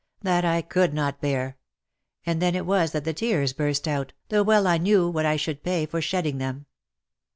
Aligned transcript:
That 0.23 0.43
I 0.43 0.63
could 0.63 0.95
not 0.95 1.21
bear— 1.21 1.57
and 2.25 2.41
then 2.41 2.55
it 2.55 2.65
was 2.65 2.91
that 2.91 3.03
the 3.03 3.13
tears 3.13 3.53
burst 3.53 3.87
out, 3.87 4.13
though 4.29 4.41
well 4.41 4.65
I 4.65 4.79
knew 4.79 5.07
what 5.07 5.27
I 5.27 5.35
should 5.35 5.61
pay 5.61 5.85
for 5.85 6.01
shedding 6.01 6.39
them." 6.39 6.65